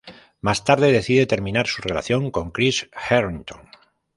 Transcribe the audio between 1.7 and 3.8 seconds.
relación con Chris Harrington.